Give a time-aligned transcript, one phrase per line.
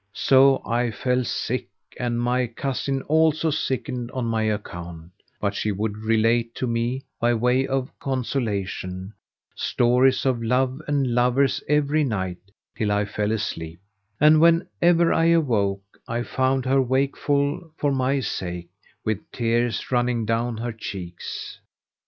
[0.17, 1.67] So I fell sick
[1.99, 7.35] and my cousin also sickened on my account; but she would relate to me, by
[7.35, 9.13] way of consolation,
[9.55, 12.39] stories of love and lovers every night
[12.75, 13.79] till I fell asleep;
[14.19, 18.69] and when ever I awoke, I found her wakeful for my sake
[19.05, 21.59] with tears running down her cheeks.